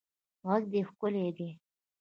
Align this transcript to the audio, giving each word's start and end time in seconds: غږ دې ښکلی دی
غږ 0.47 0.63
دې 0.71 0.81
ښکلی 0.89 1.27
دی 1.37 1.49